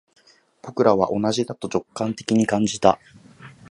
[0.63, 2.97] 僕らは同じだと直感的に感じた